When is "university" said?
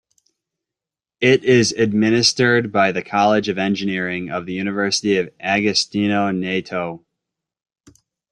4.53-5.17